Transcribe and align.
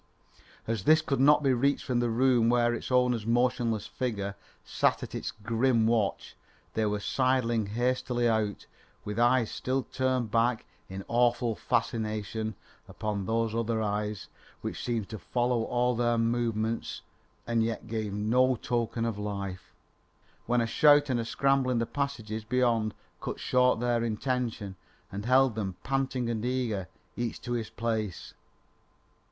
As 0.65 0.85
this 0.85 0.99
could 0.99 1.19
not 1.19 1.43
be 1.43 1.53
reached 1.53 1.85
from 1.85 1.99
the 1.99 2.09
room 2.09 2.49
where 2.49 2.73
its 2.73 2.91
owner's 2.91 3.23
motionless 3.27 3.85
figure 3.85 4.33
sat 4.65 5.03
at 5.03 5.13
its 5.13 5.29
grim 5.29 5.85
watch, 5.85 6.35
they 6.73 6.87
were 6.87 6.99
sidling 6.99 7.67
hastily 7.67 8.27
out, 8.27 8.65
with 9.05 9.19
eyes 9.19 9.51
still 9.51 9.83
turned 9.83 10.31
back 10.31 10.65
in 10.89 11.05
awful 11.07 11.55
fascination 11.55 12.55
upon 12.87 13.27
those 13.27 13.53
other 13.53 13.79
eyes 13.79 14.27
which 14.61 14.83
seemed 14.83 15.07
to 15.09 15.19
follow 15.19 15.65
all 15.65 15.93
their 15.95 16.17
movements 16.17 17.03
and 17.45 17.61
yet 17.63 17.85
gave 17.85 18.11
no 18.11 18.55
token 18.55 19.05
of 19.05 19.19
life, 19.19 19.71
when 20.47 20.61
a 20.61 20.65
shout 20.65 21.11
and 21.11 21.27
scramble 21.27 21.69
in 21.69 21.77
the 21.77 21.85
passages 21.85 22.43
beyond 22.43 22.95
cut 23.21 23.39
short 23.39 23.79
their 23.79 24.03
intent 24.03 24.59
and 25.11 25.25
held 25.27 25.53
them 25.53 25.75
panting 25.83 26.27
and 26.27 26.43
eager, 26.43 26.87
each 27.15 27.39
to 27.39 27.51
his 27.51 27.69
place. 27.69 28.33